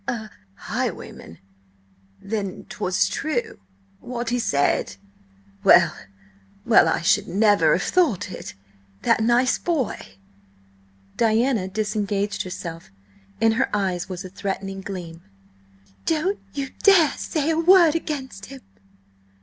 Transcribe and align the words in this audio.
"A 0.07 0.31
highwayman! 0.55 1.37
Then 2.19 2.65
'twas 2.69 3.07
true 3.07 3.59
what 3.99 4.31
he 4.31 4.39
said? 4.39 4.95
Well, 5.63 5.95
well! 6.65 6.87
I 6.89 7.01
should 7.01 7.27
never 7.27 7.73
have 7.73 7.83
thought 7.83 8.31
it! 8.31 8.55
That 9.03 9.21
nice 9.21 9.59
boy!" 9.59 10.17
Diana 11.17 11.67
disengaged 11.67 12.41
herself; 12.41 12.89
in 13.39 13.51
her 13.51 13.69
eyes 13.75 14.09
was 14.09 14.25
a 14.25 14.29
threatening 14.29 14.81
gleam. 14.81 15.21
"Don't 16.07 16.39
dare 16.81 17.11
say 17.11 17.51
a 17.51 17.59
word 17.59 17.93
against 17.93 18.47
him!" 18.47 18.61